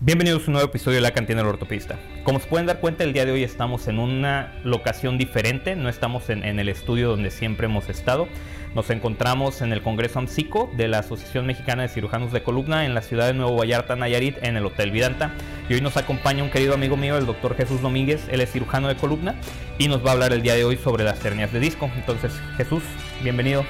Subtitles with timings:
[0.00, 1.98] Bienvenidos a un nuevo episodio de La Cantina del Ortopista.
[2.22, 5.88] Como se pueden dar cuenta, el día de hoy estamos en una locación diferente, no
[5.88, 8.28] estamos en, el estudio donde siempre hemos estado.
[8.76, 12.94] Nos encontramos en el Congreso AMSICO de la Asociación Mexicana de Cirujanos de Columna en
[12.94, 15.34] la ciudad de Nuevo Vallarta, Nayarit, en el Hotel Vidanta.
[15.68, 18.86] Y hoy nos acompaña un querido amigo mío, el doctor Jesús Domínguez, él es cirujano
[18.86, 19.34] de columna
[19.78, 21.90] y nos va a hablar el día de hoy sobre las hernias de disco.
[21.96, 22.84] Entonces, Jesús,
[23.24, 23.64] bienvenido.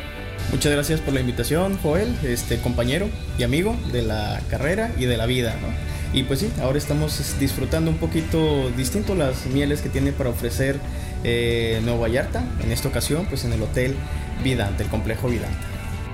[0.50, 3.08] Muchas gracias por la invitación, Joel, este compañero
[3.38, 5.97] y amigo de la carrera y de la vida, ¿no?
[6.12, 10.80] Y pues sí, ahora estamos disfrutando un poquito distinto las mieles que tiene para ofrecer
[11.22, 13.94] eh, Nuevo Vallarta, en esta ocasión pues en el Hotel
[14.42, 15.58] Vidante, el complejo Vidante.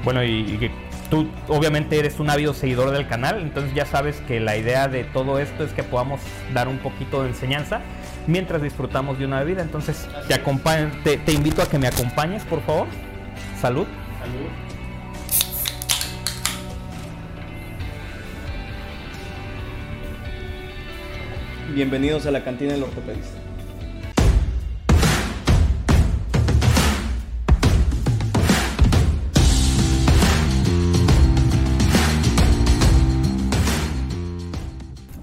[0.03, 0.71] Bueno, y,
[1.11, 5.05] tú obviamente eres un ávido seguidor del canal, entonces ya sabes que la idea de
[5.05, 6.21] todo esto es que podamos
[6.53, 7.81] dar un poquito de enseñanza
[8.27, 9.63] mientras disfrutamos de una bebida.
[9.63, 10.09] Entonces
[11.05, 12.89] te, te invito a que me acompañes, por favor.
[13.61, 13.87] Salud.
[14.19, 14.74] Salud.
[21.75, 23.37] Bienvenidos a la cantina del ortopedista.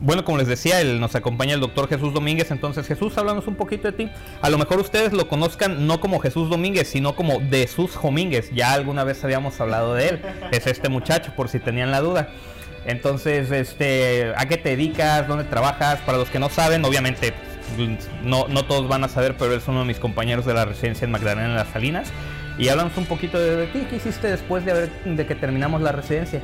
[0.01, 2.51] Bueno, como les decía, él, nos acompaña el doctor Jesús Domínguez.
[2.51, 4.09] Entonces, Jesús, háblanos un poquito de ti.
[4.41, 8.51] A lo mejor ustedes lo conozcan no como Jesús Domínguez, sino como Jesús Domínguez.
[8.53, 10.21] Ya alguna vez habíamos hablado de él.
[10.51, 12.27] Es este muchacho, por si tenían la duda.
[12.85, 15.27] Entonces, este, ¿a qué te dedicas?
[15.27, 15.99] ¿Dónde trabajas?
[15.99, 17.33] Para los que no saben, obviamente
[18.23, 21.05] no, no todos van a saber, pero es uno de mis compañeros de la residencia
[21.05, 22.09] en Magdalena en las Salinas.
[22.57, 26.41] Y hablamos un poquito de, ti, ¿qué hiciste después de, de que terminamos la residencia?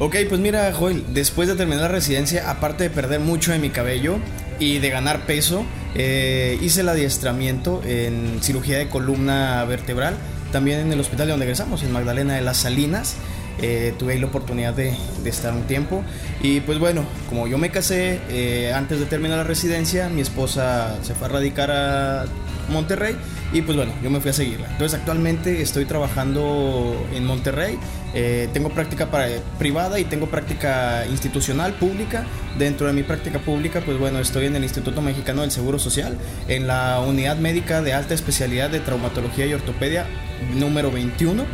[0.00, 3.70] Ok, pues mira, Joel, después de terminar la residencia, aparte de perder mucho de mi
[3.70, 4.18] cabello
[4.60, 10.14] y de ganar peso, eh, hice el adiestramiento en cirugía de columna vertebral,
[10.52, 13.16] también en el hospital donde egresamos, en Magdalena de las Salinas.
[13.60, 16.02] Eh, tuve ahí la oportunidad de, estar un tiempo.
[16.42, 20.98] Y pues bueno, como yo me casé eh, antes de terminar la residencia, mi esposa
[21.02, 22.24] se fue a radicar a
[22.70, 23.16] Monterrey
[23.52, 24.68] y pues bueno, yo me fui a seguirla.
[24.70, 27.78] Entonces actualmente estoy trabajando en Monterrey,
[28.14, 32.24] eh, tengo práctica para, privada y tengo práctica institucional, pública.
[32.58, 36.16] Dentro de mi práctica pública, pues bueno, estoy en el Instituto Mexicano del Seguro Social,
[36.48, 40.06] en la unidad médica de alta especialidad de traumatología y ortopedia
[40.54, 41.44] número 21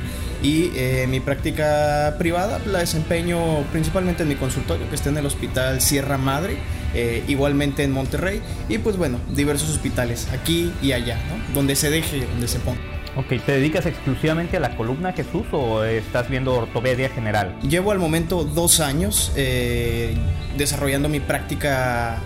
[0.44, 5.25] y eh, mi práctica privada la desempeño principalmente en mi consultorio que está en el
[5.25, 6.59] Hospital Sierra Madre,
[6.93, 11.55] eh, igualmente en Monterrey y pues bueno, diversos hospitales aquí y allá, ¿no?
[11.55, 12.78] donde se deje, donde se ponga.
[13.16, 17.56] Ok, ¿te dedicas exclusivamente a la columna Jesús o estás viendo ortopedia general?
[17.62, 20.15] Llevo al momento dos años eh,
[20.59, 22.19] desarrollando mi práctica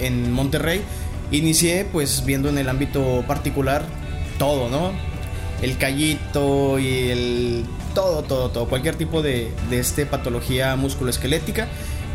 [0.00, 0.80] en Monterrey.
[1.32, 3.82] Inicié pues viendo en el ámbito particular
[4.38, 5.11] todo, ¿no?
[5.62, 7.64] El callito y el
[7.94, 11.68] todo, todo, todo, cualquier tipo de, de este patología musculoesquelética.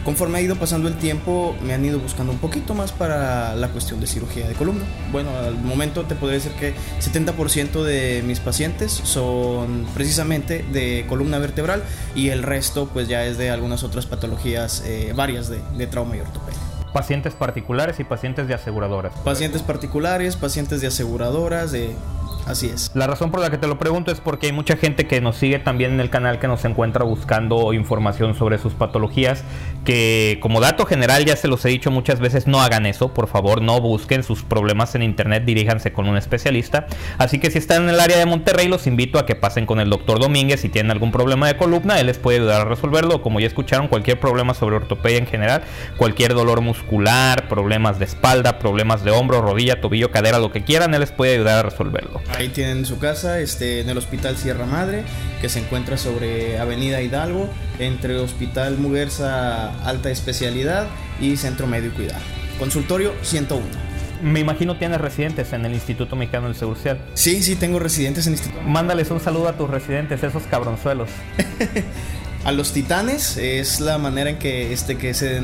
[0.08, 3.68] Conforme ha ido pasando el tiempo, me han ido buscando un poquito más para la
[3.68, 4.86] cuestión de cirugía de columna.
[5.12, 11.40] Bueno, al momento te podría decir que 70% de mis pacientes son precisamente de columna
[11.40, 11.84] vertebral
[12.16, 16.16] y el resto pues ya es de algunas otras patologías eh, varias de, de trauma
[16.16, 16.58] y ortopedia.
[16.94, 19.14] Pacientes particulares y pacientes de aseguradoras.
[19.26, 21.94] Pacientes particulares, pacientes de aseguradoras, de
[22.48, 22.92] Así es.
[22.94, 25.36] La razón por la que te lo pregunto es porque hay mucha gente que nos
[25.36, 29.44] sigue también en el canal que nos encuentra buscando información sobre sus patologías,
[29.84, 33.28] que como dato general ya se los he dicho muchas veces, no hagan eso, por
[33.28, 36.88] favor, no busquen sus problemas en internet, diríjanse con un especialista.
[37.18, 39.80] Así que si están en el área de Monterrey, los invito a que pasen con
[39.80, 43.22] el doctor Domínguez si tienen algún problema de columna, él les puede ayudar a resolverlo.
[43.22, 45.64] Como ya escucharon, cualquier problema sobre ortopedia en general,
[45.98, 50.94] cualquier dolor muscular, problemas de espalda, problemas de hombro, rodilla, tobillo, cadera, lo que quieran,
[50.94, 52.17] él les puede ayudar a resolverlo.
[52.30, 55.04] Ahí tienen su casa, este, en el Hospital Sierra Madre,
[55.42, 60.88] que se encuentra sobre Avenida Hidalgo, entre Hospital Muguerza Alta Especialidad
[61.20, 62.24] y Centro Médico y Cuidado.
[62.60, 63.88] Consultorio 101.
[64.22, 67.00] Me imagino tienes residentes en el Instituto Mexicano del Seguro Social.
[67.14, 68.64] Sí, sí, tengo residentes en el Instituto.
[68.68, 71.10] Mándales un saludo a tus residentes, esos cabronzuelos.
[72.44, 75.42] a los titanes es la manera en que, este, que se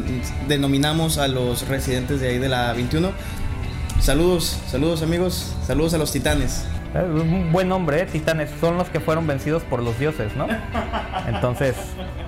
[0.47, 3.11] denominamos a los residentes de ahí de la 21.
[4.03, 6.65] Saludos, saludos amigos, saludos a los titanes.
[6.93, 8.05] Un buen nombre, ¿eh?
[8.05, 8.49] Titanes.
[8.59, 10.45] Son los que fueron vencidos por los dioses, ¿no?
[11.25, 11.77] Entonces,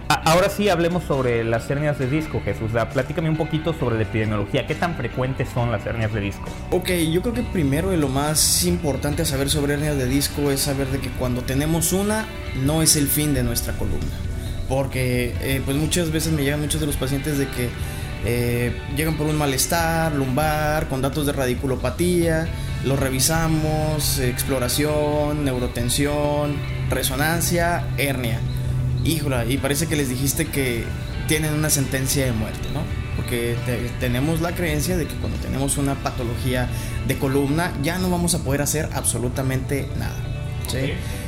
[0.08, 2.72] ahora sí hablemos sobre las hernias de disco, Jesús.
[2.94, 4.66] platícame un poquito sobre la epidemiología.
[4.66, 6.46] ¿Qué tan frecuentes son las hernias de disco?
[6.72, 10.52] Ok, yo creo que primero y lo más importante a saber sobre hernias de disco
[10.52, 12.26] es saber de que cuando tenemos una,
[12.64, 14.16] no es el fin de nuestra columna.
[14.70, 17.70] Porque, eh, pues muchas veces me llegan muchos de los pacientes de que
[18.26, 22.48] eh, llegan por un malestar lumbar, con datos de radiculopatía
[22.86, 26.56] lo revisamos, exploración, neurotensión,
[26.90, 28.40] resonancia, hernia.
[29.04, 30.84] Híjole, y parece que les dijiste que
[31.28, 32.82] tienen una sentencia de muerte, ¿no?
[33.16, 33.56] porque
[34.00, 36.68] tenemos la creencia de que cuando tenemos una patología
[37.08, 40.16] de columna ya no vamos a poder hacer absolutamente nada.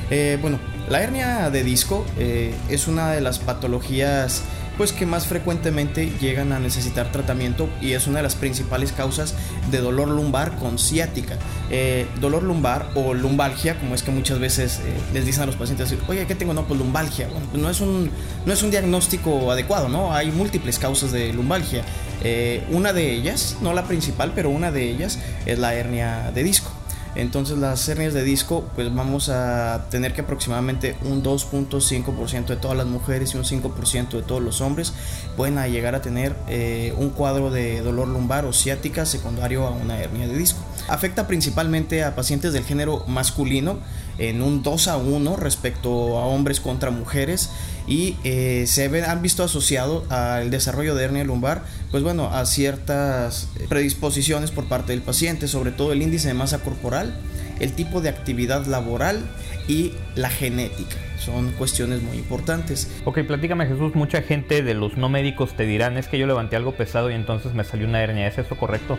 [0.10, 0.60] Eh, bueno,
[0.90, 4.44] la hernia de disco eh, es una de las patologías
[4.78, 9.34] pues que más frecuentemente llegan a necesitar tratamiento y es una de las principales causas
[9.72, 11.38] de dolor lumbar con ciática.
[11.70, 15.56] Eh, dolor lumbar o lumbalgia, como es que muchas veces eh, les dicen a los
[15.56, 16.54] pacientes, oye, ¿qué tengo?
[16.54, 17.28] No, pues lumbalgia.
[17.28, 18.12] Bueno, pues no es un,
[18.46, 20.14] no es un diagnóstico adecuado, ¿no?
[20.14, 21.84] Hay múltiples causas de lumbalgia.
[22.24, 26.44] Eh, una de ellas, no la principal, pero una de ellas es la hernia de
[26.44, 26.77] disco.
[27.18, 32.78] Entonces las hernias de disco, pues vamos a tener que aproximadamente un 2.5% de todas
[32.78, 34.94] las mujeres y un 5% de todos los hombres
[35.36, 40.00] pueden llegar a tener eh, un cuadro de dolor lumbar o ciática secundario a una
[40.00, 40.60] hernia de disco.
[40.88, 43.80] Afecta principalmente a pacientes del género masculino
[44.20, 47.50] en un 2 a 1 respecto a hombres contra mujeres
[47.88, 53.50] y eh, se han visto asociado al desarrollo de hernia lumbar, pues bueno, a ciertas
[53.70, 57.18] predisposiciones por parte del paciente, sobre todo el índice de masa corporal,
[57.60, 59.24] el tipo de actividad laboral
[59.68, 60.98] y la genética.
[61.18, 62.90] Son cuestiones muy importantes.
[63.06, 66.56] Ok, platícame Jesús, mucha gente de los no médicos te dirán, es que yo levanté
[66.56, 68.98] algo pesado y entonces me salió una hernia, ¿es eso correcto?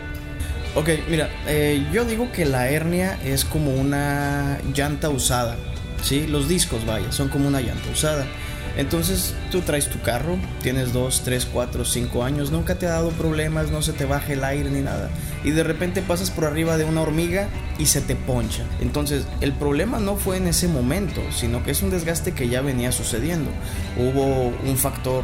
[0.75, 5.57] Ok, mira, eh, yo digo que la hernia es como una llanta usada,
[6.03, 6.27] ¿sí?
[6.27, 8.27] Los discos, vaya, son como una llanta usada.
[8.77, 13.09] Entonces tú traes tu carro, tienes 2, 3, 4, 5 años, nunca te ha dado
[13.11, 15.09] problemas, no se te baja el aire ni nada.
[15.43, 18.63] Y de repente pasas por arriba de una hormiga y se te poncha.
[18.81, 22.61] Entonces el problema no fue en ese momento, sino que es un desgaste que ya
[22.61, 23.51] venía sucediendo.
[23.97, 25.23] Hubo un factor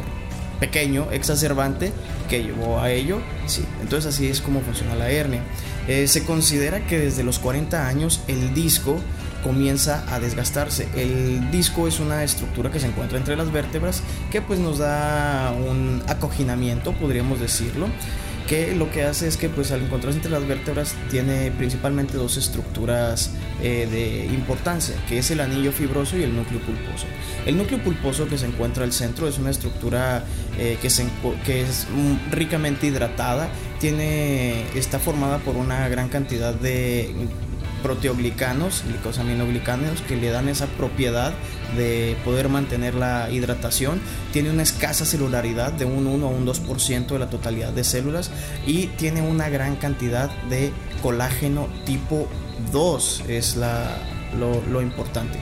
[0.60, 1.92] pequeño, exacerbante,
[2.28, 3.20] que llevó a ello.
[3.46, 5.42] Sí, entonces así es como funciona la hernia.
[5.88, 8.98] Eh, se considera que desde los 40 años el disco
[9.46, 10.88] comienza a desgastarse.
[10.96, 14.02] El disco es una estructura que se encuentra entre las vértebras
[14.32, 17.86] que pues nos da un acoginamiento, podríamos decirlo
[18.48, 22.36] que lo que hace es que pues al encontrarse entre las vértebras tiene principalmente dos
[22.36, 27.06] estructuras eh, de importancia, que es el anillo fibroso y el núcleo pulposo.
[27.44, 30.24] El núcleo pulposo que se encuentra al centro es una estructura
[30.58, 30.88] eh, que,
[31.44, 31.86] que es
[32.30, 33.48] ricamente hidratada,
[33.80, 37.12] tiene, está formada por una gran cantidad de
[37.86, 41.32] proteoglicanos, glicosaminoglicanos, que le dan esa propiedad
[41.76, 44.00] de poder mantener la hidratación.
[44.32, 48.32] Tiene una escasa celularidad de un 1 o un 2% de la totalidad de células
[48.66, 52.26] y tiene una gran cantidad de colágeno tipo
[52.72, 53.98] 2, es la,
[54.36, 55.38] lo importante.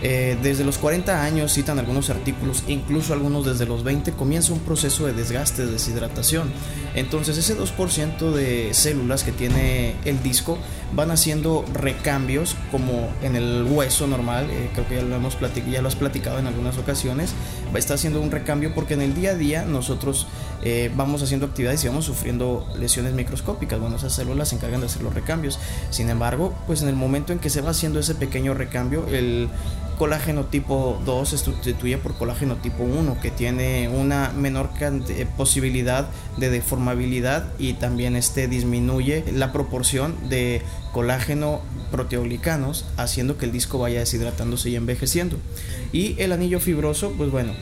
[0.00, 4.60] Eh, desde los 40 años, citan algunos artículos, incluso algunos desde los 20, comienza un
[4.60, 6.52] proceso de desgaste, de deshidratación.
[6.94, 10.58] Entonces ese 2% de células que tiene el disco
[10.92, 15.36] van haciendo recambios como en el hueso normal, eh, creo que ya lo, hemos
[15.70, 17.34] ya lo has platicado en algunas ocasiones,
[17.74, 20.26] está haciendo un recambio porque en el día a día nosotros
[20.62, 24.86] eh, vamos haciendo actividades y vamos sufriendo lesiones microscópicas, bueno, esas células se encargan de
[24.86, 25.58] hacer los recambios.
[25.90, 29.48] Sin embargo, pues en el momento en que se va haciendo ese pequeño recambio, el
[29.98, 36.08] colágeno tipo 2 se sustituye por colágeno tipo 1 que tiene una menor eh, posibilidad
[36.36, 40.62] de deformabilidad y también este disminuye la proporción de
[40.92, 45.36] colágeno proteoglicanos haciendo que el disco vaya deshidratándose y envejeciendo
[45.92, 47.52] y el anillo fibroso pues bueno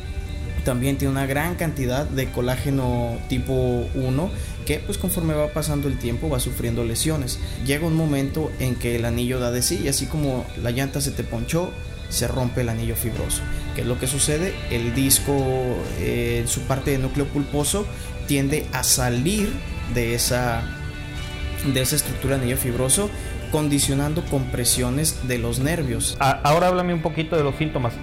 [0.66, 4.30] también tiene una gran cantidad de colágeno tipo 1
[4.66, 7.38] que pues conforme va pasando el tiempo va sufriendo lesiones.
[7.64, 11.00] Llega un momento en que el anillo da de sí y así como la llanta
[11.00, 11.70] se te ponchó,
[12.08, 13.42] se rompe el anillo fibroso.
[13.76, 14.54] ¿Qué es lo que sucede?
[14.73, 15.32] El disco,
[16.00, 17.87] eh, en su parte de núcleo pulposo,
[18.26, 19.52] tiende a salir
[19.94, 20.64] de esa,
[21.73, 23.08] de esa estructura de anillo fibroso
[23.50, 26.17] condicionando compresiones de los nervios.
[26.21, 27.95] Ahora háblame un poquito de los síntomas.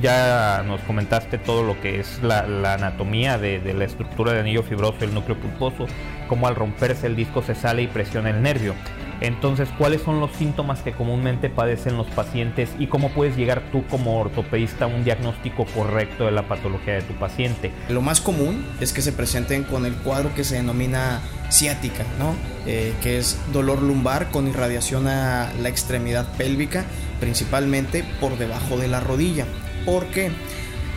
[0.00, 4.62] Ya nos comentaste todo lo que es la, anatomía de, de, la estructura del anillo
[4.62, 5.86] fibroso el núcleo pulposo,
[6.28, 8.74] cómo al romperse el disco se sale y presiona el nervio.
[9.20, 13.84] Entonces, ¿cuáles son los síntomas que comúnmente padecen los pacientes y cómo puedes llegar tú
[13.86, 17.72] como ortopedista a un diagnóstico correcto de la patología de tu paciente?
[17.88, 21.20] Lo más común es que se presenten con el cuadro que se denomina
[21.50, 22.34] ciática, ¿no?
[22.66, 26.84] Eh, que es dolor lumbar con irradiación a la extremidad pélvica,
[27.20, 29.46] principalmente por debajo de la rodilla.
[29.84, 30.30] ¿Por qué?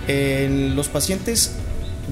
[0.07, 1.55] En los pacientes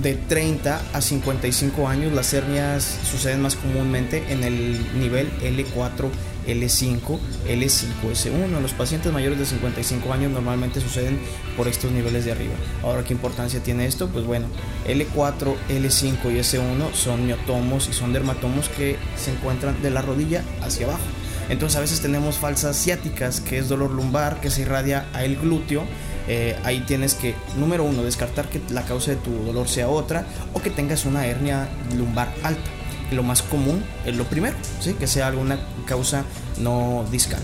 [0.01, 6.10] de 30 a 55 años las hernias suceden más comúnmente en el nivel L4,
[6.48, 8.62] L5, L5S1.
[8.62, 11.20] Los pacientes mayores de 55 años normalmente suceden
[11.56, 12.54] por estos niveles de arriba.
[12.84, 14.08] Ahora, ¿qué importancia tiene esto?
[14.08, 14.48] Pues bueno,
[14.88, 20.44] L4, L5 y S1 son miotomos y son dermatomos que se encuentran de la rodilla
[20.62, 21.04] hacia abajo.
[21.50, 25.38] Entonces a veces tenemos falsas ciáticas, que es dolor lumbar que se irradia a el
[25.38, 25.86] glúteo
[26.28, 30.26] Eh, ahí tienes que, número uno, descartar que la causa de tu dolor sea otra
[30.54, 32.70] o que tengas una hernia lumbar alta.
[33.12, 34.94] Lo más común es lo primero, ¿sí?
[34.94, 36.26] que sea alguna causa
[36.60, 37.42] no discal.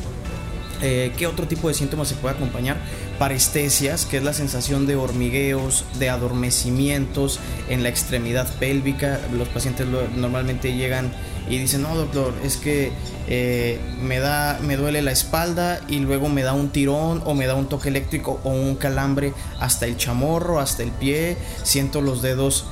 [0.84, 2.78] Eh, ¿Qué otro tipo de síntomas se puede acompañar?
[3.18, 9.22] Parestesias, que es la sensación de hormigueos, de adormecimientos en la extremidad pélvica.
[9.32, 11.14] Los pacientes normalmente llegan
[11.50, 12.92] y dicen, no doctor, es que
[13.28, 17.48] eh, me, da, me duele la espalda y luego me da un tirón o me
[17.48, 22.22] da un toque eléctrico o un calambre hasta el chamorro, hasta el pie, siento los
[22.22, 22.66] dedos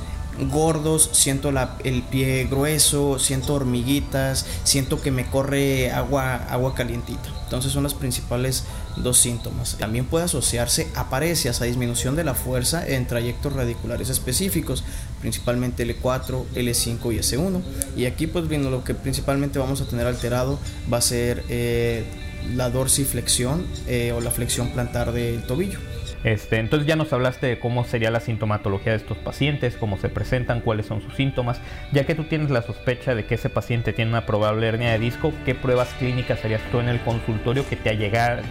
[0.50, 1.50] gordos, siento
[1.84, 7.41] el pie grueso, siento hormiguitas, siento que me corre agua, agua calientita.
[7.52, 8.64] Entonces son los principales
[8.96, 9.76] dos síntomas.
[9.76, 14.84] También puede asociarse a parecias, a disminución de la fuerza en trayectos radiculares específicos,
[15.20, 17.60] principalmente L4, L5 y S1.
[17.94, 20.58] Y aquí pues viendo lo que principalmente vamos a tener alterado
[20.90, 22.06] va a ser eh,
[22.54, 25.78] la dorsiflexión eh, o la flexión plantar del tobillo.
[26.24, 30.08] Este, entonces ya nos hablaste de cómo sería la sintomatología de estos pacientes, cómo se
[30.08, 31.60] presentan, cuáles son sus síntomas.
[31.92, 34.98] Ya que tú tienes la sospecha de que ese paciente tiene una probable hernia de
[34.98, 37.90] disco, ¿qué pruebas clínicas harías tú en el consultorio que te,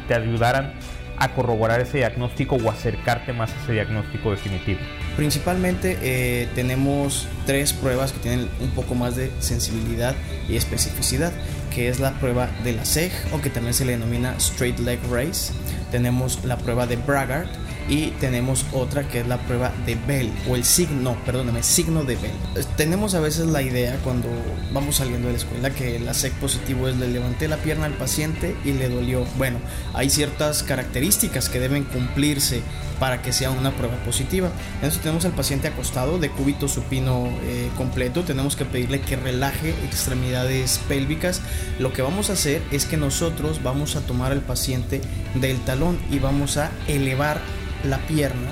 [0.07, 0.73] te ayudaran
[1.21, 4.79] a corroborar ese diagnóstico o acercarte más a ese diagnóstico definitivo?
[5.15, 10.15] Principalmente eh, tenemos tres pruebas que tienen un poco más de sensibilidad
[10.49, 11.31] y especificidad,
[11.73, 14.99] que es la prueba de la SEG o que también se le denomina Straight Leg
[15.11, 15.53] Race
[15.91, 17.49] tenemos la prueba de Braggart
[17.89, 22.15] y tenemos otra que es la prueba de Bell o el signo, perdóname, signo de
[22.15, 22.65] Bell.
[22.77, 24.27] Tenemos a veces la idea cuando
[24.73, 27.93] vamos saliendo de la escuela que la SEC positivo es le levanté la pierna al
[27.93, 29.25] paciente y le dolió.
[29.37, 29.59] Bueno,
[29.93, 32.61] hay ciertas características que deben cumplirse
[33.01, 34.51] para que sea una prueba positiva.
[34.75, 39.71] Entonces tenemos al paciente acostado de cúbito supino eh, completo, tenemos que pedirle que relaje
[39.85, 41.41] extremidades pélvicas.
[41.79, 45.01] Lo que vamos a hacer es que nosotros vamos a tomar al paciente
[45.33, 47.41] del talón y vamos a elevar
[47.83, 48.51] la pierna,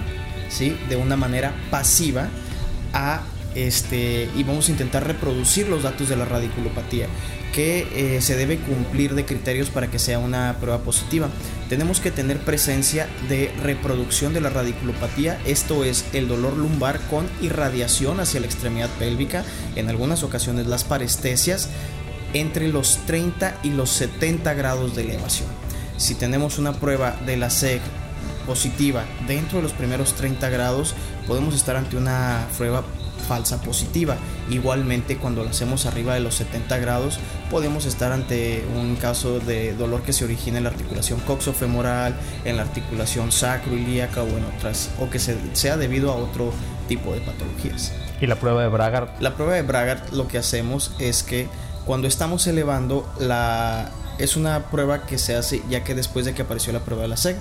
[0.49, 0.77] ¿sí?
[0.89, 2.29] De una manera pasiva
[2.93, 3.21] a
[3.55, 7.07] este, y vamos a intentar reproducir los datos de la radiculopatía
[7.53, 11.29] que eh, se debe cumplir de criterios para que sea una prueba positiva.
[11.67, 17.27] Tenemos que tener presencia de reproducción de la radiculopatía, esto es el dolor lumbar con
[17.41, 19.43] irradiación hacia la extremidad pélvica,
[19.75, 21.69] en algunas ocasiones las parestesias,
[22.33, 25.49] entre los 30 y los 70 grados de elevación.
[25.97, 27.81] Si tenemos una prueba de la SEG
[28.49, 30.95] positiva dentro de los primeros 30 grados,
[31.27, 32.83] podemos estar ante una prueba
[33.27, 34.15] falsa positiva.
[34.49, 37.19] Igualmente cuando lo hacemos arriba de los 70 grados
[37.51, 42.57] podemos estar ante un caso de dolor que se origina en la articulación coxofemoral, en
[42.57, 46.51] la articulación sacroiliaca o en otras o que sea debido a otro
[46.87, 47.93] tipo de patologías.
[48.19, 49.09] ¿Y la prueba de Bragard?
[49.19, 51.47] La prueba de Bragard lo que hacemos es que
[51.85, 56.41] cuando estamos elevando la es una prueba que se hace ya que después de que
[56.41, 57.37] apareció la prueba de la SEG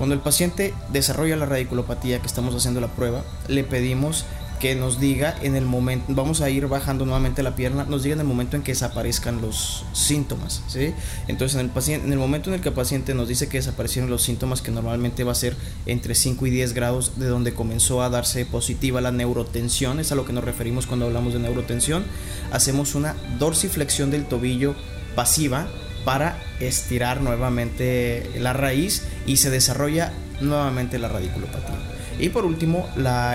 [0.00, 4.24] cuando el paciente desarrolla la radiculopatía que estamos haciendo la prueba, le pedimos
[4.58, 8.14] que nos diga en el momento, vamos a ir bajando nuevamente la pierna, nos diga
[8.14, 10.94] en el momento en que desaparezcan los síntomas, ¿sí?
[11.28, 13.58] Entonces en el, paciente, en el momento en el que el paciente nos dice que
[13.58, 15.54] desaparecieron los síntomas, que normalmente va a ser
[15.84, 20.14] entre 5 y 10 grados de donde comenzó a darse positiva la neurotensión, es a
[20.14, 22.06] lo que nos referimos cuando hablamos de neurotensión,
[22.52, 24.74] hacemos una dorsiflexión del tobillo
[25.14, 25.68] pasiva
[26.04, 31.90] para estirar nuevamente la raíz y se desarrolla nuevamente la radiculopatía.
[32.20, 32.88] Y por último,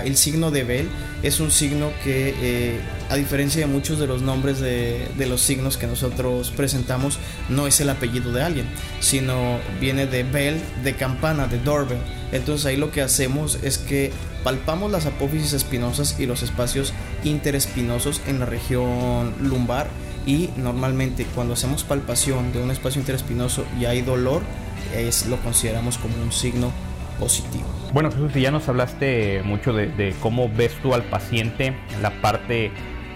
[0.04, 0.90] el signo de Bell
[1.24, 2.80] es un signo que, eh,
[3.10, 7.18] a diferencia de muchos de los nombres de, los signos que nosotros presentamos,
[7.50, 8.68] no es el apellido de alguien,
[9.00, 11.98] sino viene de Bell, de campana, de doorbell.
[12.32, 14.12] Entonces ahí lo que hacemos es que
[14.44, 16.94] palpamos las apófisis espinosas y los espacios
[17.24, 19.88] interespinosos en la región lumbar
[20.26, 24.42] y normalmente cuando hacemos palpación de un espacio interespinoso y hay dolor,
[24.96, 26.72] es, lo consideramos como un signo
[27.20, 27.66] positivo.
[27.94, 32.72] Bueno Jesús, ya nos hablaste mucho de, cómo ves tú al paciente la parte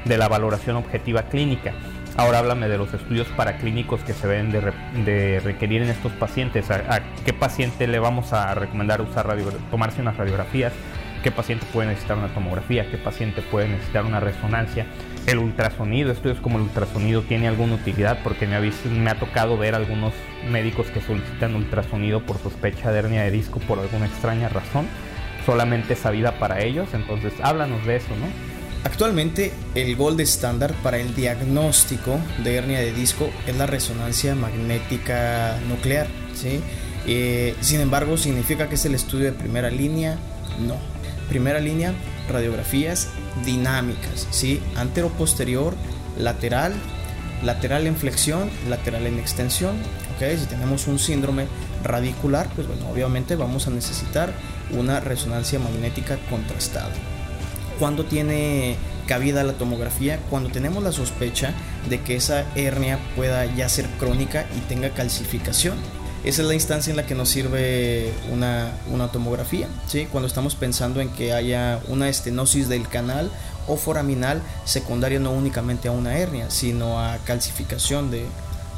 [0.06, 1.74] de la valoración objetiva clínica.
[2.16, 6.70] Ahora háblame de los estudios paraclínicos que se deben de, requerir en estos pacientes.
[6.70, 9.28] ¿A, qué paciente le vamos a recomendar usar
[9.72, 10.74] tomarse unas radiografías?
[11.23, 12.89] ¿Qué paciente puede necesitar una tomografía?
[12.89, 14.85] ¿Qué paciente puede necesitar una resonancia?
[15.29, 19.57] el ultrasonido, estudios como el ultrasonido tiene alguna utilidad porque me ha, me ha tocado
[19.57, 20.13] ver algunos
[20.49, 24.88] médicos que solicitan ultrasonido por sospecha de hernia de disco por alguna extraña razón,
[25.45, 28.25] solamente sabida para ellos, entonces háblanos de eso, ¿no?
[28.83, 35.59] Actualmente el gold estándar para el diagnóstico de hernia de disco es la resonancia magnética
[35.67, 36.61] nuclear, ¿sí?
[37.05, 40.17] Eh, sin embargo, ¿significa que es el estudio de primera línea?
[40.65, 40.75] No.
[41.29, 41.93] Primera línea,
[42.29, 43.07] radiografías
[43.45, 44.62] dinámicas, ¿sí?
[44.75, 45.75] Antero-posterior,
[46.17, 46.74] lateral,
[47.43, 49.75] lateral en flexión, lateral en extensión,
[50.19, 51.48] Ok, si tenemos un síndrome
[51.81, 54.33] radicular, pues bueno, obviamente vamos a necesitar
[54.77, 56.91] una resonancia magnética contrastada.
[57.79, 58.75] ¿Cuándo tiene
[59.07, 60.19] cabida la tomografía?
[60.29, 61.53] Cuando tenemos la sospecha
[61.89, 65.77] de que esa hernia pueda ya ser crónica y tenga calcificación.
[66.23, 68.73] Esa es la instancia en la que nos sirve una,
[69.11, 70.05] tomografía, ¿sí?
[70.11, 73.31] cuando estamos pensando en que haya una estenosis del canal
[73.67, 78.25] o foraminal secundaria no únicamente a una hernia, sino a calcificación de,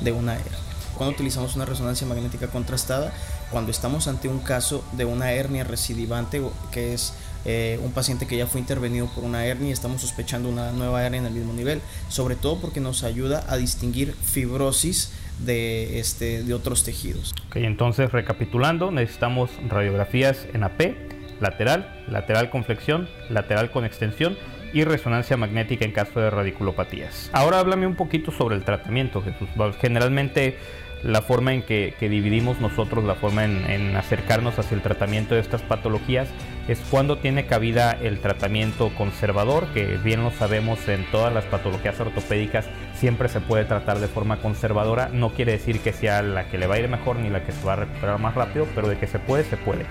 [0.02, 0.60] de una hernia.
[0.96, 3.12] Cuando utilizamos una resonancia magnética contrastada,
[3.50, 8.38] cuando estamos ante un caso de una hernia recidivante, que es eh, un paciente que
[8.38, 11.54] ya fue intervenido por una hernia y estamos sospechando una nueva hernia en el mismo
[11.54, 15.10] nivel, sobre todo porque nos ayuda a distinguir fibrosis
[15.40, 17.34] de, este, de otros tejidos.
[17.48, 20.96] Ok, entonces recapitulando, necesitamos radiografías en AP,
[21.40, 24.38] lateral, lateral con flexión, lateral con extensión
[24.74, 27.30] y resonancia magnética en caso de radiculopatías.
[27.34, 29.50] Ahora háblame un poquito sobre el tratamiento, Jesús.
[29.82, 30.58] Generalmente
[31.04, 35.62] la forma en que, dividimos nosotros, la forma en, acercarnos hacia el tratamiento de estas
[35.62, 36.30] patologías
[36.68, 42.00] es cuando tiene cabida el tratamiento conservador, que bien lo sabemos en todas las patologías
[42.00, 46.58] ortopédicas siempre se puede tratar de forma conservadora, no quiere decir que sea la que
[46.58, 48.88] le va a ir mejor ni la que se va a recuperar más rápido, pero
[48.88, 49.86] de que se puede, se puede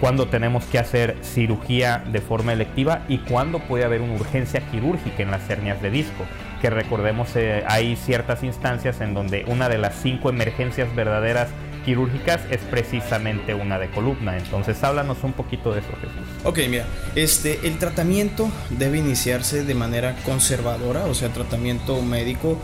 [0.00, 5.22] cuando tenemos que hacer cirugía de forma electiva y cuando puede haber una urgencia quirúrgica
[5.22, 6.24] en las hernias de disco.
[6.60, 11.48] Que recordemos, eh, hay ciertas instancias en donde una de las cinco emergencias verdaderas
[11.84, 14.36] quirúrgicas es precisamente una de columna.
[14.36, 16.44] Entonces, háblanos un poquito de eso, Jesús.
[16.44, 16.84] Ok, mira,
[17.14, 22.58] este, el tratamiento debe iniciarse de manera conservadora, o sea, tratamiento médico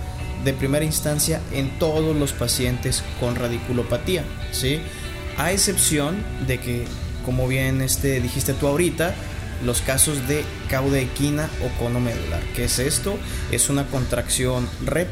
[0.44, 4.80] de primera instancia en todos los pacientes con radiculopatía, ¿sí?
[5.38, 6.84] A excepción de que
[7.24, 9.14] como bien este, dijiste tú ahorita,
[9.64, 12.40] los casos de cauda equina o cono medular.
[12.54, 13.18] ¿Qué es esto?
[13.50, 14.68] Es una contracción,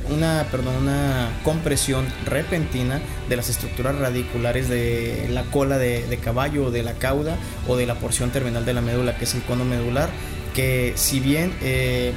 [0.08, 6.70] una, perdón, una compresión repentina de las estructuras radiculares de la cola de, caballo o
[6.70, 9.64] de la cauda o de la porción terminal de la médula, que es el cono
[9.64, 10.10] medular,
[10.54, 12.12] que si bien eh,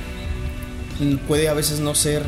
[1.27, 2.23] puede a veces no ser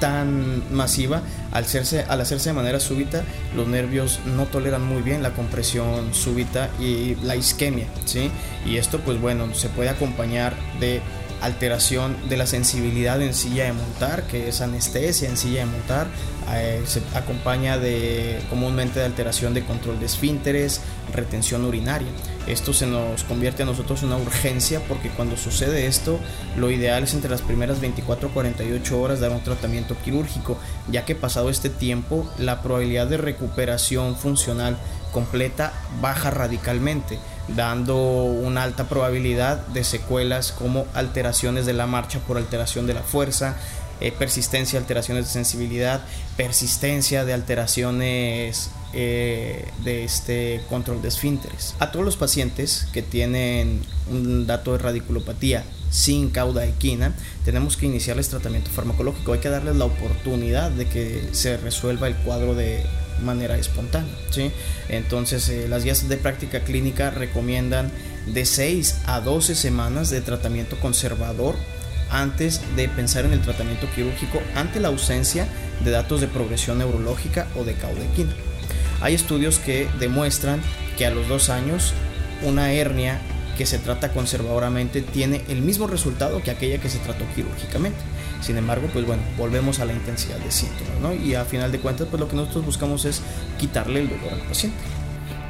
[0.00, 3.24] tan masiva, al hacerse, al hacerse de manera súbita,
[3.56, 8.30] los nervios no toleran muy bien la compresión súbita y la isquemia, ¿sí?
[8.66, 11.00] Y esto, pues bueno, se puede acompañar de
[11.40, 16.08] alteración de la sensibilidad en silla de montar, que es anestesia en silla de montar,
[16.52, 20.80] eh, se acompaña de comúnmente de alteración de control de esfínteres,
[21.12, 22.08] retención urinaria.
[22.46, 26.18] Esto se nos convierte a nosotros en una urgencia porque cuando sucede esto,
[26.56, 30.58] lo ideal es entre las primeras 24 a 48 horas dar un tratamiento quirúrgico,
[30.90, 34.76] ya que pasado este tiempo la probabilidad de recuperación funcional
[35.12, 37.18] completa baja radicalmente
[37.48, 43.02] dando una alta probabilidad de secuelas como alteraciones de la marcha por alteración de la
[43.02, 43.56] fuerza,
[44.00, 46.04] eh, persistencia, alteraciones de sensibilidad,
[46.36, 51.74] persistencia de alteraciones eh, de este control de esfínteres.
[51.78, 57.86] A todos los pacientes que tienen un dato de radiculopatía sin cauda equina, tenemos que
[57.86, 59.32] iniciarles tratamiento farmacológico.
[59.32, 62.84] Hay que darles la oportunidad de que se resuelva el cuadro de
[63.22, 64.14] manera espontánea.
[64.30, 64.52] ¿sí?
[64.88, 67.90] Entonces, eh, las guías de práctica clínica recomiendan
[68.26, 71.56] de 6 a 12 semanas de tratamiento conservador
[72.10, 75.46] antes de pensar en el tratamiento quirúrgico ante la ausencia
[75.84, 78.32] de datos de progresión neurológica o de caudequina.
[79.00, 80.60] Hay estudios que demuestran
[80.96, 81.94] que a los dos años
[82.42, 83.20] una hernia
[83.56, 87.98] que se trata conservadoramente tiene el mismo resultado que aquella que se trató quirúrgicamente.
[88.40, 91.12] Sin embargo, pues bueno, volvemos a la intensidad de síntomas, ¿no?
[91.12, 93.20] Y a final de cuentas, pues lo que nosotros buscamos es
[93.58, 94.78] quitarle el dolor al paciente.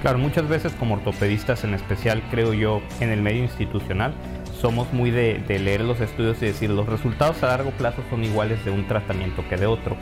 [0.00, 4.14] Claro, muchas veces como ortopedistas en especial, creo yo, en el medio institucional,
[4.60, 8.64] somos muy de, leer los estudios y decir los resultados a largo plazo son iguales
[8.64, 9.96] de un tratamiento que de otro.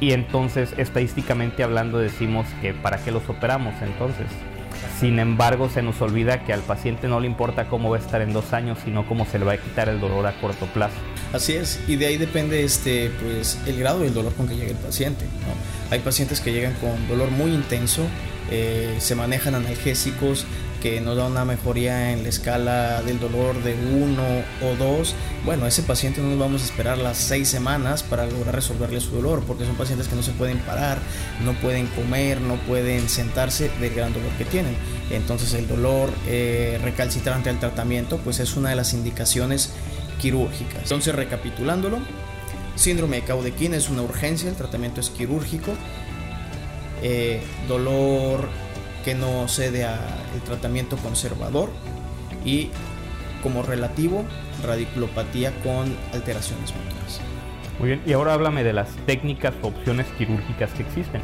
[0.00, 4.26] Y entonces, estadísticamente hablando, decimos que para qué los operamos entonces.
[5.00, 8.20] Sin embargo, se nos olvida que al paciente no le importa cómo va a estar
[8.20, 10.94] en dos años, sino cómo se le va a quitar el dolor a corto plazo.
[11.32, 14.70] Así es, y de ahí depende este, pues, el grado del dolor con que llega
[14.70, 15.24] el paciente.
[15.90, 18.06] Hay pacientes que llegan con dolor muy intenso,
[18.50, 20.46] eh, se manejan analgésicos
[20.82, 24.22] que nos da una mejoría en la escala del dolor de 1
[24.62, 25.14] o 2.
[25.44, 29.10] Bueno, ese paciente no nos vamos a esperar las 6 semanas para lograr resolverle su
[29.10, 30.98] dolor, porque son pacientes que no se pueden parar,
[31.44, 34.76] no pueden comer, no pueden sentarse del gran dolor que tienen.
[35.10, 39.72] Entonces el dolor eh, recalcitrante al tratamiento pues es una de las indicaciones
[40.18, 40.82] quirúrgicas.
[40.82, 41.98] Entonces, recapitulándolo,
[42.74, 45.72] síndrome de Caudequín es una urgencia, el tratamiento es quirúrgico.
[47.02, 48.48] Eh, dolor
[49.08, 51.70] que no cede al tratamiento conservador
[52.44, 52.68] y
[53.42, 54.22] como relativo
[54.62, 57.20] radiculopatía con alteraciones motoras.
[57.78, 61.22] Muy bien, y ahora háblame de las técnicas o opciones quirúrgicas que existen.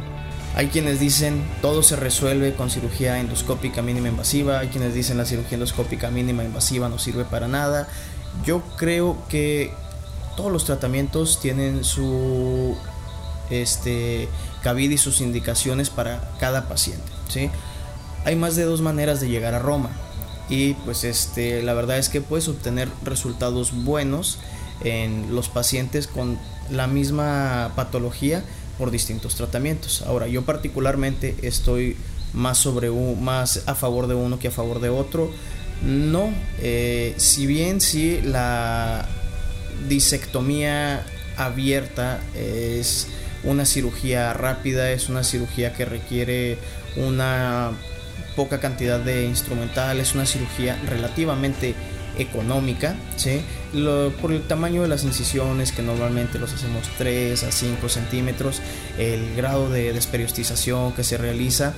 [0.57, 5.27] Hay quienes dicen todo se resuelve con cirugía endoscópica mínima invasiva, hay quienes dicen la
[5.27, 7.87] cirugía endoscópica mínima invasiva no sirve para nada.
[8.47, 9.75] Yo creo que
[10.39, 12.79] todos los tratamientos tienen su
[13.51, 14.27] este,
[14.63, 17.13] cabida y sus indicaciones para cada paciente.
[17.29, 17.51] ¿sí?
[18.25, 19.91] Hay más de dos maneras de llegar a Roma
[20.49, 24.39] y pues este, la verdad es que puedes obtener resultados buenos
[24.83, 26.39] en los pacientes con
[26.71, 28.43] la misma patología
[28.79, 30.03] por distintos tratamientos.
[30.03, 31.97] Ahora, yo particularmente estoy
[32.33, 35.31] más, sobre más a favor de uno que a favor de otro.
[35.83, 39.09] No, eh, si bien si la
[39.89, 41.05] disectomía
[41.37, 43.09] abierta es
[43.45, 46.59] una cirugía rápida, es una cirugía que requiere
[46.97, 47.73] una
[48.37, 51.75] poca cantidad de instrumental, es una cirugía relativamente
[52.19, 53.43] económica, ¿sí?
[54.21, 58.61] por el tamaño de las incisiones, que normalmente los hacemos 3 a 5 centímetros,
[58.99, 61.75] el grado de desperiostización que se realiza,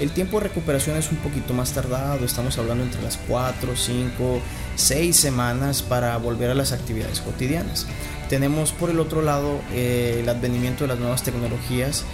[0.00, 4.40] el tiempo de recuperación es un poquito más tardado, estamos hablando entre las 4, 5,
[4.74, 7.86] 6 semanas para volver a las actividades cotidianas.
[8.28, 12.04] Tenemos por el otro lado eh, el advenimiento de las nuevas tecnologías,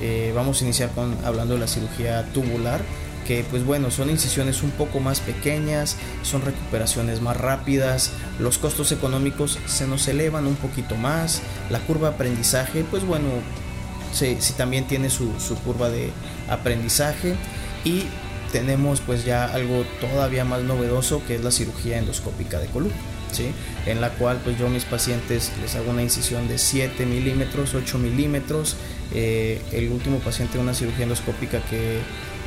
[0.00, 2.82] eh, vamos a iniciar con, hablando de la cirugía tubular,
[3.50, 9.58] pues bueno, son incisiones un poco más pequeñas, son recuperaciones más rápidas, los costos económicos
[9.66, 11.40] se nos elevan un poquito más,
[11.70, 13.28] la curva de aprendizaje pues bueno,
[14.12, 15.32] sí, también tiene su,
[15.64, 16.10] curva de
[16.48, 17.36] aprendizaje
[17.84, 18.04] y
[18.50, 22.96] tenemos pues ya algo todavía más novedoso que es la cirugía endoscópica de columna.
[23.32, 23.52] ¿Sí?
[23.86, 27.96] en la cual pues yo mis pacientes les hago una incisión de 7 milímetros, 8
[27.98, 28.74] milímetros.
[29.14, 32.00] Eh, el último paciente una cirugía endoscópica que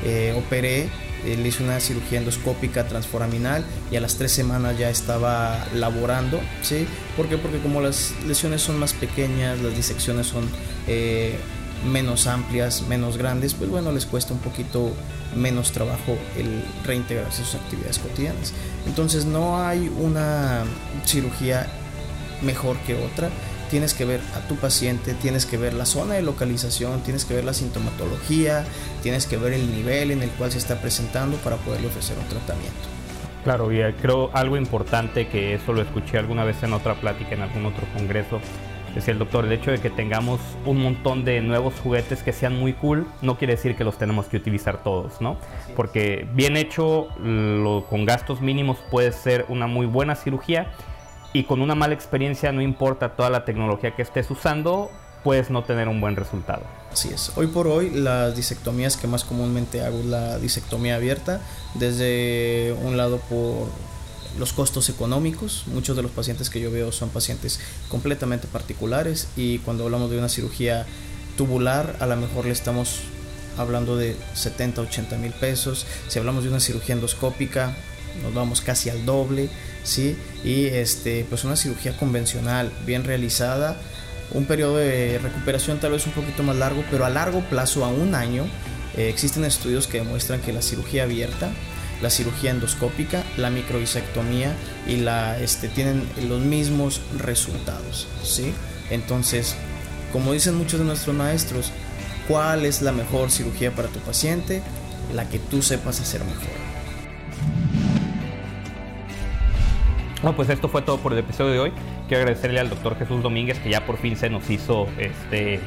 [0.03, 0.89] eh, operé,
[1.23, 6.85] le hice una cirugía endoscópica transforaminal y a las tres semanas ya estaba laborando, ¿sí?
[7.15, 7.37] ¿Por qué?
[7.37, 10.49] Porque como las lesiones son más pequeñas, las disecciones son
[10.87, 11.37] eh,
[11.85, 14.91] menos amplias, menos grandes, pues bueno, les cuesta un poquito
[15.35, 18.53] menos trabajo el reintegrarse a sus actividades cotidianas.
[18.85, 20.63] Entonces no hay una
[21.05, 21.67] cirugía
[22.41, 23.29] mejor que otra
[23.73, 27.33] tienes que ver a tu paciente, tienes que ver la zona de localización, tienes que
[27.33, 28.65] ver la sintomatología,
[29.01, 32.25] tienes que ver el nivel en el cual se está presentando para poderle ofrecer un
[32.25, 32.77] tratamiento.
[33.43, 37.41] Claro, y creo algo importante que eso lo escuché alguna vez en otra plática, en
[37.41, 38.39] algún otro congreso,
[38.93, 42.55] decía el doctor, el hecho de que tengamos un montón de nuevos juguetes que sean
[42.59, 45.37] muy cool, no quiere decir que los tenemos que utilizar todos, ¿no?
[45.75, 47.07] Porque bien hecho,
[47.89, 50.67] con gastos mínimos puede ser una muy buena cirugía
[51.33, 54.91] y con una mala experiencia, no importa toda la tecnología que estés usando,
[55.23, 56.63] puedes no tener un buen resultado.
[56.91, 57.31] Así es.
[57.35, 61.41] Hoy por hoy las disectomías que más comúnmente hago es la disectomía abierta,
[61.73, 63.67] desde un lado por
[64.37, 65.63] los costos económicos.
[65.67, 70.19] Muchos de los pacientes que yo veo son pacientes completamente particulares y cuando hablamos de
[70.19, 70.85] una cirugía
[71.35, 72.99] tubular a lo mejor le estamos
[73.57, 75.87] hablando de 70, 80 mil pesos.
[76.07, 77.75] Si hablamos de una cirugía endoscópica
[78.21, 79.49] nos vamos casi al doble,
[79.83, 80.17] ¿sí?
[80.43, 83.77] Y este, pues una cirugía convencional, bien realizada,
[84.31, 87.89] un periodo de recuperación tal vez un poquito más largo, pero a largo plazo, a
[87.89, 88.45] un año,
[88.97, 91.51] eh, existen estudios que demuestran que la cirugía abierta,
[92.01, 94.55] la cirugía endoscópica, la microdisectomía
[94.87, 98.53] y la este, tienen los mismos resultados, ¿sí?
[98.89, 99.55] Entonces,
[100.11, 101.71] como dicen muchos de nuestros maestros,
[102.27, 104.61] ¿cuál es la mejor cirugía para tu paciente?
[105.13, 106.62] La que tú sepas hacer mejor.
[110.23, 111.73] Bueno, pues esto fue todo por el episodio de hoy.
[112.07, 115.59] Quiero agradecerle al doctor Jesús Domínguez que ya por fin se nos hizo este,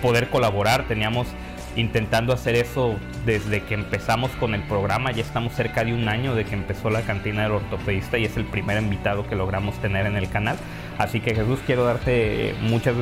[0.00, 0.86] poder colaborar.
[0.86, 1.26] Teníamos
[1.74, 2.94] intentando hacer eso
[3.26, 5.10] desde que empezamos con el programa.
[5.10, 8.36] Ya estamos cerca de un año de que empezó la cantina del ortopedista y es
[8.36, 10.56] el primer invitado que logramos tener en el canal.
[10.96, 12.94] Así que Jesús, quiero darte muchas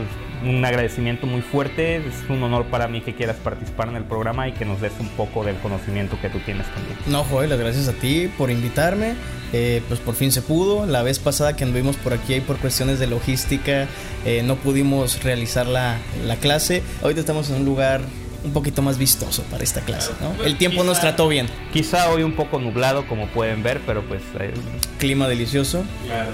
[0.44, 1.96] un agradecimiento muy fuerte.
[1.96, 4.92] Es un honor para mí que quieras participar en el programa y que nos des
[5.00, 6.96] un poco del conocimiento que tú tienes también.
[7.06, 9.14] No, Joel, gracias a ti por invitarme.
[9.52, 10.86] Eh, pues por fin se pudo.
[10.86, 13.86] La vez pasada que anduvimos por aquí y por cuestiones de logística
[14.24, 16.82] eh, no pudimos realizar la, la clase.
[17.02, 18.00] Ahorita estamos en un lugar
[18.44, 20.12] un poquito más vistoso para esta clase.
[20.20, 20.44] ¿no?
[20.44, 21.46] El tiempo nos trató bien.
[21.72, 24.22] Quizá hoy un poco nublado, como pueden ver, pero pues.
[24.38, 24.54] Eh,
[24.98, 25.84] Clima delicioso,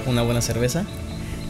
[0.06, 0.84] una buena cerveza.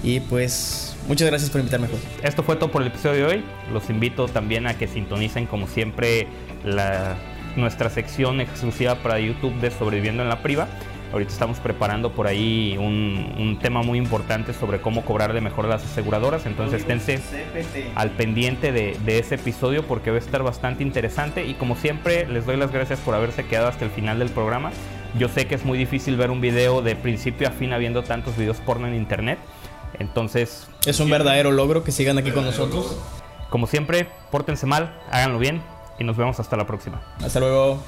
[0.03, 2.03] Y pues Muchas gracias por invitarme, José.
[2.25, 3.45] Esto fue todo por el episodio de hoy.
[3.73, 6.27] Los invito también a que sintonicen, como siempre,
[6.65, 7.17] la,
[7.55, 10.67] nuestra sección exclusiva para YouTube de Sobreviviendo en la Priva.
[11.13, 15.69] Ahorita estamos preparando por ahí un, tema muy importante sobre cómo cobrar de mejor a
[15.69, 16.45] las aseguradoras.
[16.45, 17.21] Entonces esténse
[17.95, 21.47] al pendiente de, de, ese episodio porque va a estar bastante interesante.
[21.47, 24.73] Y como siempre, les doy las gracias por haberse quedado hasta el final del programa.
[25.17, 28.37] Yo sé que es muy difícil ver un video de principio a fin habiendo tantos
[28.37, 29.39] videos porno en internet.
[29.99, 30.69] Entonces...
[30.85, 32.97] Es un verdadero logro que sigan aquí con nosotros.
[33.51, 35.63] Como siempre, pórtense mal, háganlo bien
[35.99, 37.01] y nos vemos hasta la próxima.
[37.25, 37.83] Hasta luego.